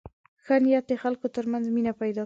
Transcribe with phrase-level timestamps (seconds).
[0.45, 2.19] ښه نیت د خلکو تر منځ مینه پیدا کوي.